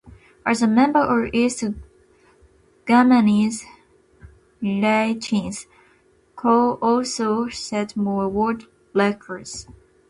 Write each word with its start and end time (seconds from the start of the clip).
As 0.47 0.63
a 0.63 0.67
member 0.67 0.97
of 0.97 1.29
East 1.31 1.63
Germany's 2.87 3.63
relay 4.59 5.13
teams, 5.13 5.67
Koch 6.35 6.79
also 6.81 7.49
set 7.49 7.95
more 7.95 8.27
world 8.27 8.65
records. 8.95 9.67